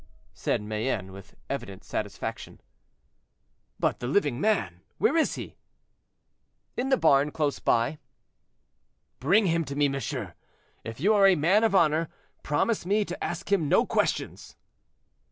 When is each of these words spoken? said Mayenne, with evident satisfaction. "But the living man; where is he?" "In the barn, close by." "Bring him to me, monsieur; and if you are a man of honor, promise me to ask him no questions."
said 0.33 0.63
Mayenne, 0.63 1.11
with 1.11 1.35
evident 1.47 1.83
satisfaction. 1.83 2.59
"But 3.79 3.99
the 3.99 4.07
living 4.07 4.41
man; 4.41 4.81
where 4.97 5.15
is 5.15 5.35
he?" 5.35 5.57
"In 6.75 6.89
the 6.89 6.97
barn, 6.97 7.29
close 7.29 7.59
by." 7.59 7.99
"Bring 9.19 9.45
him 9.45 9.63
to 9.65 9.75
me, 9.75 9.87
monsieur; 9.87 10.33
and 10.33 10.33
if 10.91 10.99
you 10.99 11.13
are 11.13 11.27
a 11.27 11.35
man 11.35 11.63
of 11.63 11.75
honor, 11.75 12.09
promise 12.41 12.83
me 12.83 13.05
to 13.05 13.23
ask 13.23 13.51
him 13.51 13.69
no 13.69 13.85
questions." 13.85 14.55